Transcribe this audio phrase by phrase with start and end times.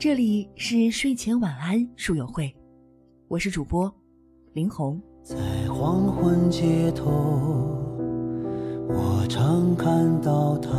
[0.00, 2.50] 这里是睡前晚安书友会，
[3.28, 3.94] 我是主播
[4.54, 4.98] 林红。
[5.22, 5.36] 在
[5.68, 7.10] 黄昏街头，
[8.88, 10.70] 我常看到他。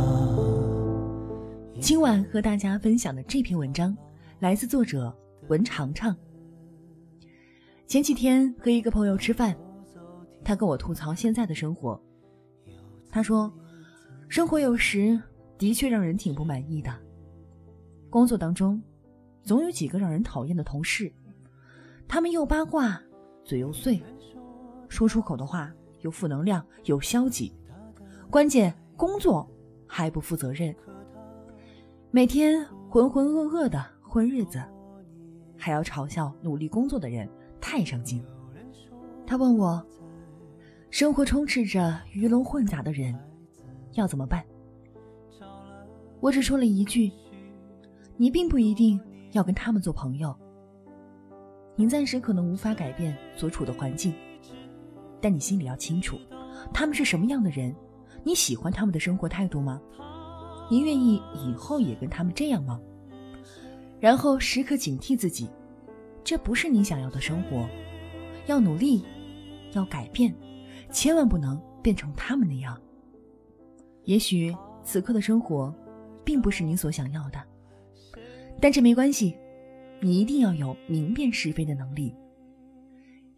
[1.80, 3.96] 今晚和大家分享的这篇文章
[4.40, 5.16] 来自作者
[5.46, 6.16] 文长长。
[7.86, 9.56] 前几天和一个朋友吃饭，
[10.42, 11.96] 他跟我吐槽现在的生活。
[13.08, 13.48] 他说，
[14.28, 15.16] 生活有时
[15.56, 16.92] 的确让人挺不满意的。
[18.10, 18.82] 工作当中，
[19.42, 21.12] 总有几个让人讨厌的同事，
[22.06, 23.00] 他们又八卦，
[23.44, 24.02] 嘴又碎。
[24.88, 27.52] 说出口的话又负能量，有消极，
[28.30, 29.48] 关键工作
[29.86, 30.74] 还不负责任，
[32.10, 34.62] 每天浑浑噩噩的混日子，
[35.56, 37.28] 还要嘲笑努力工作的人
[37.60, 38.22] 太上进。
[39.26, 39.84] 他问我，
[40.90, 43.18] 生活充斥着鱼龙混杂的人，
[43.94, 44.44] 要怎么办？
[46.20, 47.10] 我只说了一句：
[48.18, 49.00] 你并不一定
[49.32, 50.34] 要跟他们做朋友，
[51.74, 54.14] 你暂时可能无法改变所处的环境。
[55.20, 56.18] 但你心里要清楚，
[56.72, 57.74] 他们是什么样的人？
[58.24, 59.80] 你喜欢他们的生活态度吗？
[60.70, 62.80] 你愿意以后也跟他们这样吗？
[64.00, 65.48] 然后时刻警惕自己，
[66.24, 67.68] 这不是你想要的生活，
[68.46, 69.04] 要努力，
[69.72, 70.34] 要改变，
[70.90, 72.80] 千万不能变成他们那样。
[74.04, 75.72] 也许此刻的生活，
[76.24, 77.38] 并不是你所想要的，
[78.62, 79.36] 但这没关系，
[80.00, 82.14] 你一定要有明辨是非的能力，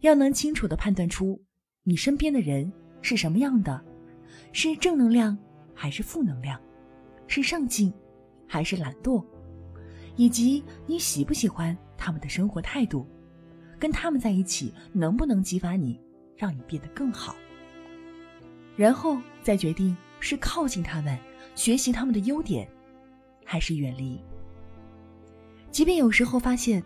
[0.01, 1.41] 要能清楚的判断出。
[1.83, 3.83] 你身边的人是什么样的？
[4.51, 5.35] 是正能量
[5.73, 6.61] 还是负能量？
[7.25, 7.91] 是上进
[8.47, 9.25] 还是懒惰？
[10.15, 13.07] 以及你喜不喜欢他们的生活态度？
[13.79, 15.99] 跟他们在一起能不能激发你，
[16.37, 17.35] 让你变得更好？
[18.75, 21.17] 然后再决定是靠近他们，
[21.55, 22.69] 学习他们的优点，
[23.43, 24.21] 还是远离。
[25.75, 26.81] 即便有时候发现，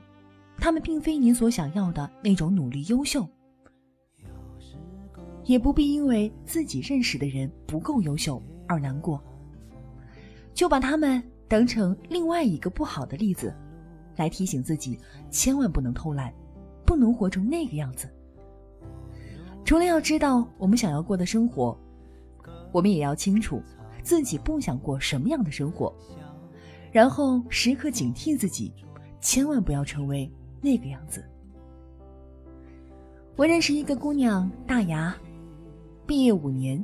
[0.58, 3.24] 他们并非你所想要的那种努力优秀。
[5.44, 9.24] 也不必因为自己认识的人不够优秀而难过，
[10.56, 13.54] 就把他们当成另外一个不好的例子，
[14.16, 15.00] 来提醒自己
[15.30, 16.34] 千万不能偷懒，
[16.84, 18.10] 不能活成那个样子。
[19.64, 21.78] 除了要知道我们想要过的生活，
[22.72, 23.62] 我们也要清楚
[24.02, 25.96] 自己不想过什么样的生活，
[26.92, 28.74] 然后时刻警惕自己，
[29.22, 31.24] 千万不要成为那个样子。
[33.36, 35.16] 我认识一个姑娘，大牙。
[36.06, 36.84] 毕业五年，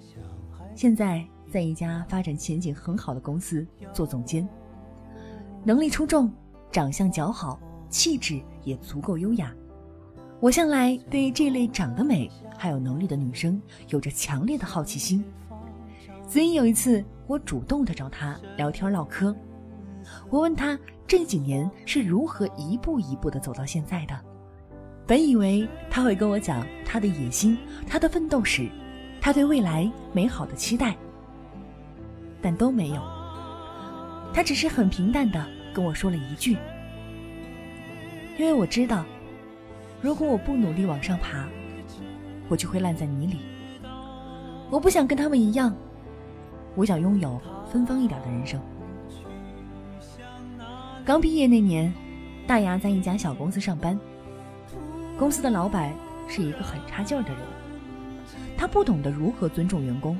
[0.75, 4.47] 现在在一家发展前景很好的公司做总监，
[5.63, 6.31] 能力出众，
[6.71, 9.51] 长相姣好，气质也足够优雅。
[10.39, 15.25] 我向来对这类长得美还有能力的女生有着强烈的好奇心，
[16.27, 19.35] 所以有一次我主动的找她聊天唠嗑。
[20.29, 20.77] 我问他
[21.07, 24.19] 这几年是如何一步一步的走到现在的，
[25.07, 27.57] 本以为他会跟我讲他的野心，
[27.87, 28.69] 他的奋斗史。
[29.21, 30.95] 他对未来美好的期待，
[32.43, 33.01] 但都没有。
[34.31, 36.55] 他只是很平淡的跟我说了一句
[38.37, 39.03] ：“因为我知道，
[39.99, 41.47] 如果我不努力往上爬，
[42.49, 43.39] 我就会烂在泥里。
[44.69, 45.75] 我不想跟他们一样，
[46.75, 48.61] 我想拥有芬芳一点的人生。”
[51.05, 51.93] 刚毕业那年，
[52.47, 53.97] 大牙在一家小公司上班，
[55.19, 55.93] 公司的老板
[56.27, 57.37] 是一个很差劲儿的人。
[58.57, 60.17] 他不懂得如何尊重员工，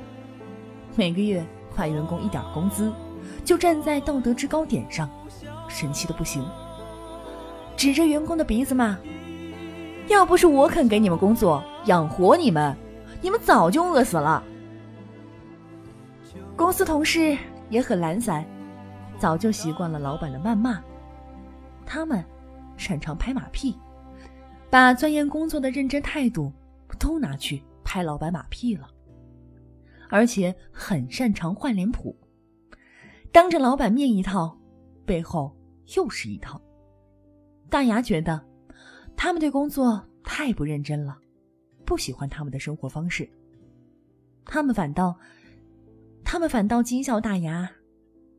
[0.94, 1.44] 每个月
[1.74, 2.92] 发员工一点工资，
[3.44, 5.10] 就站在道德制高点上，
[5.66, 6.46] 神气的不行，
[7.76, 8.96] 指着员工的鼻子骂
[10.06, 12.76] ：“要不是我肯给你们工作养活你们，
[13.20, 14.40] 你们早就饿死了。”
[16.54, 17.36] 公司同事
[17.70, 18.44] 也很懒散，
[19.18, 20.82] 早就习惯了老板的谩骂，
[21.84, 22.24] 他们
[22.76, 23.78] 擅长拍马屁，
[24.70, 26.52] 把钻研工作的认真态度
[26.98, 27.62] 都拿去。
[27.88, 28.90] 拍老板马屁了，
[30.10, 32.14] 而且很擅长换脸谱，
[33.30, 34.58] 当着老板面一套，
[35.06, 35.56] 背后
[35.94, 36.60] 又是一套。
[37.70, 38.44] 大牙觉得
[39.16, 41.16] 他们对工作太不认真了，
[41.84, 43.30] 不喜欢他们的生活方式。
[44.44, 45.16] 他们反倒，
[46.24, 47.70] 他们反倒讥笑大牙，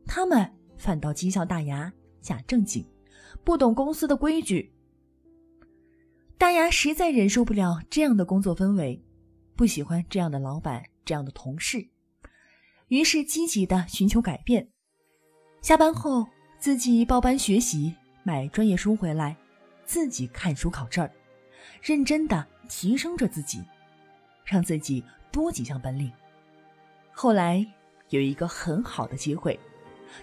[0.06, 2.86] 他们反倒讥笑大牙假正经，
[3.44, 4.72] 不懂公司的规矩。
[6.38, 9.04] 大牙实在忍受不了这样的工作氛围。
[9.56, 11.88] 不喜欢这样的老板，这样的同事，
[12.86, 14.68] 于是积极的寻求改变。
[15.60, 16.24] 下班后
[16.60, 17.92] 自己报班学习，
[18.22, 19.36] 买专业书回来，
[19.84, 21.10] 自己看书考证，
[21.82, 23.64] 认真的提升着自己，
[24.44, 25.02] 让自己
[25.32, 26.12] 多几项本领。
[27.10, 27.66] 后来
[28.10, 29.58] 有一个很好的机会，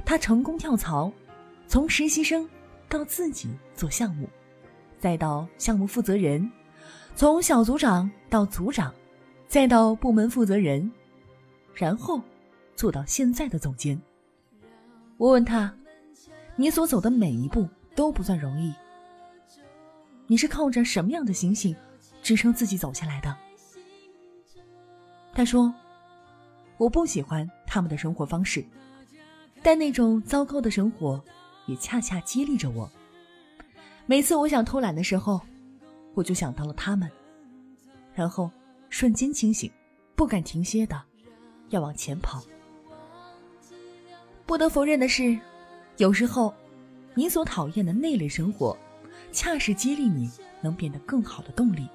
[0.03, 1.11] 他成功跳槽，
[1.67, 2.47] 从实习生
[2.87, 4.29] 到自己做项目，
[4.99, 6.51] 再到项目负责人，
[7.15, 8.93] 从小组长到组长，
[9.47, 10.91] 再到部门负责人，
[11.73, 12.21] 然后
[12.75, 13.99] 做到现在的总监。
[15.17, 15.73] 我问他
[16.57, 18.73] ：“你所走的每一步都不算容易，
[20.27, 21.75] 你是靠着什么样的心性
[22.21, 23.35] 支撑自己走下来的？”
[25.33, 25.73] 他说
[26.77, 28.65] ：“我不喜欢他们的生活方式，
[29.65, 31.19] 但那种糟糕的生活
[31.65, 32.87] 也恰恰激励着我。
[34.05, 35.41] 每次我想偷懒的时候，
[36.13, 37.09] 我就想到了他们，
[38.13, 38.51] 然后
[38.91, 39.71] 瞬间清醒，
[40.15, 41.01] 不敢停歇的
[41.69, 42.43] 要往前跑。”
[44.45, 45.35] 不得否认的是，
[45.97, 46.53] 有时候，
[47.15, 48.77] 你所讨厌的那类生活，
[49.31, 50.29] 恰是激励你
[50.61, 51.89] 能变得更好的动力。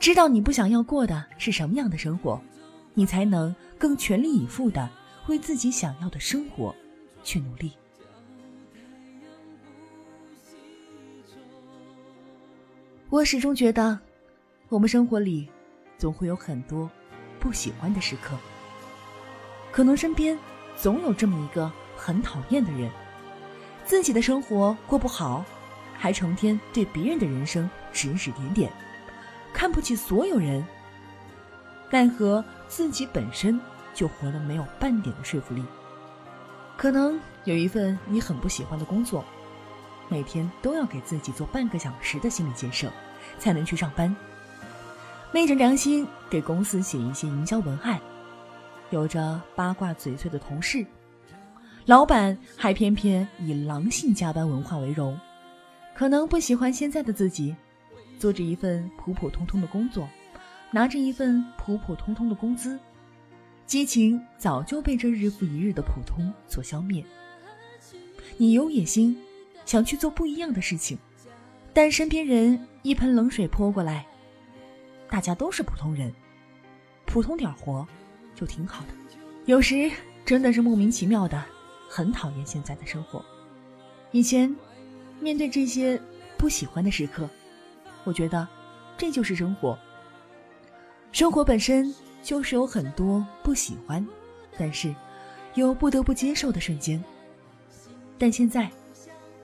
[0.00, 2.42] 知道你不想要过的是什么样的生活，
[2.94, 4.90] 你才能更全力以赴的
[5.28, 6.74] 为自己想要的生活
[7.22, 7.72] 去努力。
[13.08, 13.98] 我始终觉得，
[14.68, 15.48] 我们生活里
[15.98, 16.90] 总会有很多
[17.38, 18.36] 不喜欢的时刻，
[19.70, 20.38] 可能身边。
[20.74, 22.90] 总有这么一个很讨厌的人，
[23.84, 25.44] 自己的生活过不好，
[25.94, 28.72] 还成天对别人的人生指指点点，
[29.52, 30.64] 看不起所有人。
[31.90, 33.60] 奈何自己本身
[33.94, 35.64] 就活得没有半点的说服力。
[36.76, 39.24] 可能有一份你很不喜欢的工作，
[40.08, 42.90] 每天都要给自己做半个小时的心理建设，
[43.38, 44.14] 才能去上班。
[45.32, 48.00] 昧着良心给公司写一些营销文案。
[48.90, 50.84] 有着八卦嘴碎的同事，
[51.86, 55.18] 老板还偏偏以狼性加班文化为荣，
[55.94, 57.56] 可能不喜欢现在的自己，
[58.18, 60.06] 做着一份普普通通的工作，
[60.70, 62.78] 拿着一份普普通通的工资，
[63.66, 67.04] 激情早就被这日复一日的普通所消灭。
[68.36, 69.16] 你有野心，
[69.64, 70.98] 想去做不一样的事情，
[71.72, 74.06] 但身边人一盆冷水泼过来，
[75.08, 76.12] 大家都是普通人，
[77.06, 77.86] 普通点活。
[78.34, 78.88] 就挺好的，
[79.44, 79.90] 有时
[80.24, 81.44] 真的是莫名其妙的，
[81.86, 83.22] 很讨厌现在的生活。
[84.10, 84.52] 以前
[85.20, 86.00] 面对这些
[86.38, 87.28] 不喜欢的时刻，
[88.04, 88.48] 我觉得
[88.96, 89.78] 这就是生活。
[91.12, 94.06] 生活本身就是有很多不喜欢，
[94.58, 94.94] 但是
[95.54, 97.02] 又不得不接受的瞬间。
[98.18, 98.70] 但现在，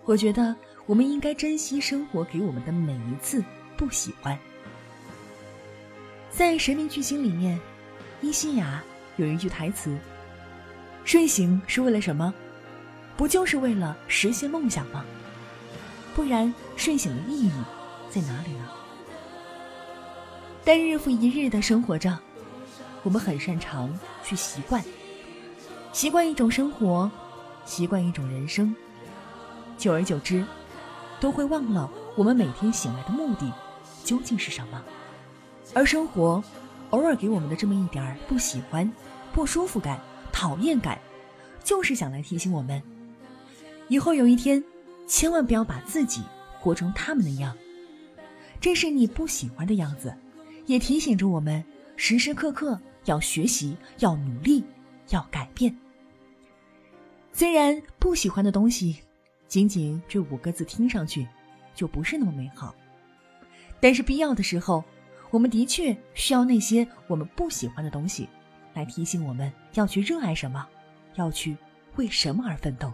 [0.04, 0.54] 我觉得
[0.86, 3.42] 我们应该珍惜生活给我们的每一次
[3.76, 4.38] 不喜欢。
[6.30, 7.58] 在《神明巨星》里面。
[8.20, 8.82] 伊西雅
[9.16, 9.96] 有一句台词
[11.06, 12.34] ：“睡醒是为了什么？
[13.16, 15.04] 不就是为了实现梦想吗？
[16.16, 17.52] 不然睡醒的意义
[18.10, 18.68] 在哪里呢？”
[20.66, 22.18] 但日复一日的生活着，
[23.08, 24.84] 我们很擅长去习惯，
[25.94, 27.10] 习惯一种生活，
[27.64, 28.76] 习惯一种人生，
[29.78, 30.44] 久而久之，
[31.18, 33.50] 都会忘了我们每天醒来的目的
[34.04, 34.84] 究竟是什么，
[35.72, 36.44] 而生活。
[36.90, 38.90] 偶尔给我们的这么一点儿不喜欢、
[39.32, 39.98] 不舒服感、
[40.30, 40.98] 讨厌感，
[41.64, 42.82] 就是想来提醒我们，
[43.88, 44.62] 以后有一天，
[45.06, 46.22] 千万不要把自己
[46.60, 47.56] 活成他们那样。
[48.60, 50.14] 这是你不喜欢的样子，
[50.66, 51.64] 也提醒着我们
[51.96, 52.78] 时时刻刻
[53.08, 54.64] 要学习、要努力、
[55.08, 55.76] 要改变。
[57.32, 58.98] 虽然不喜欢的东西，
[59.46, 61.26] 仅仅这五个字听上去
[61.74, 62.74] 就不是那么美好，
[63.80, 64.84] 但是必要的时候。
[65.30, 68.26] 我们的确需要那些我们不喜欢的东西，
[68.72, 70.66] 来提醒我们要去热爱什么，
[71.16, 71.54] 要去
[71.96, 72.90] 为什么而奋斗。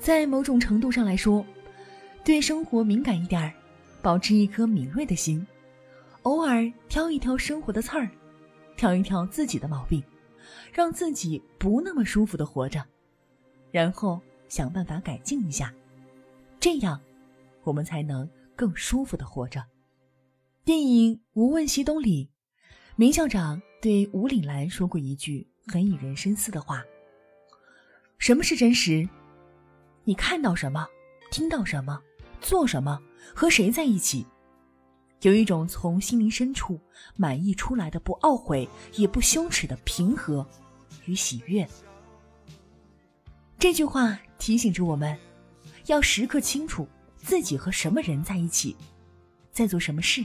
[0.00, 1.46] 在某种程度上来说，
[2.24, 3.54] 对生活敏感一点，
[4.02, 5.46] 保持一颗敏锐的心，
[6.22, 8.10] 偶尔挑一挑生活的刺儿，
[8.78, 10.00] 挑一挑自己的毛病，
[10.72, 12.86] 让自己不那么舒服的活着，
[13.72, 15.74] 然后想办法改进一下，
[16.60, 17.00] 这样，
[17.64, 19.64] 我们才能更舒服的活着。
[20.64, 22.30] 电影《无问西东》里，
[22.94, 26.84] 明校长对吴岭澜说过一句很引人深思的话
[28.18, 29.08] ：“什么是真实？
[30.04, 30.86] 你看到什么，
[31.32, 32.00] 听到什么，
[32.40, 33.02] 做什么，
[33.34, 34.24] 和谁在一起？
[35.22, 36.78] 有一种从心灵深处
[37.16, 40.46] 满溢出来的不懊悔也不羞耻的平和
[41.06, 41.68] 与喜悦。”
[43.58, 45.18] 这句话提醒着我们，
[45.86, 48.76] 要时刻清楚自己和什么人在一起，
[49.50, 50.24] 在做什么事。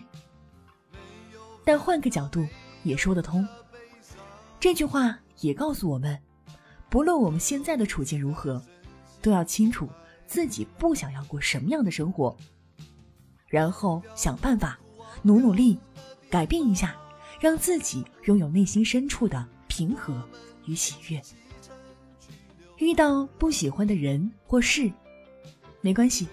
[1.65, 2.47] 但换个角度
[2.83, 3.47] 也说得通。
[4.59, 6.21] 这句话也告诉我们，
[6.89, 8.63] 不论我们现在的处境如何，
[9.21, 9.89] 都要清楚
[10.27, 12.37] 自己不想要过什么样的生活，
[13.47, 14.79] 然后想办法，
[15.25, 15.79] 努努力，
[16.29, 16.95] 改变一下，
[17.39, 20.13] 让自己拥有内心深处的平和
[20.65, 21.21] 与喜悦。
[22.77, 24.91] 遇到不喜欢的人或事，
[25.79, 26.27] 没关系，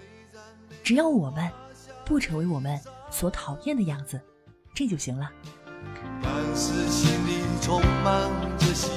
[0.83, 1.49] 只要我们
[2.05, 2.79] 不成为我们
[3.11, 4.21] 所讨厌的样子，
[4.75, 5.31] 这就行了。
[6.21, 8.29] 但是心里充满
[8.59, 8.91] 着希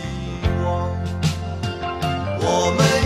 [0.66, 0.90] 望，
[2.42, 3.03] 我们